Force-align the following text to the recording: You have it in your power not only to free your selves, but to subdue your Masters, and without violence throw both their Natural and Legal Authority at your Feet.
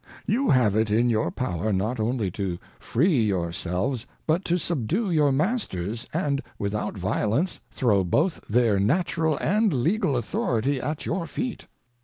You 0.25 0.49
have 0.49 0.73
it 0.75 0.89
in 0.89 1.11
your 1.11 1.29
power 1.29 1.71
not 1.71 1.99
only 1.99 2.31
to 2.31 2.57
free 2.79 3.21
your 3.21 3.51
selves, 3.51 4.07
but 4.25 4.43
to 4.45 4.57
subdue 4.57 5.11
your 5.11 5.31
Masters, 5.31 6.07
and 6.11 6.41
without 6.57 6.97
violence 6.97 7.59
throw 7.69 8.03
both 8.03 8.41
their 8.49 8.79
Natural 8.79 9.37
and 9.37 9.71
Legal 9.71 10.17
Authority 10.17 10.81
at 10.81 11.05
your 11.05 11.27
Feet. 11.27 11.67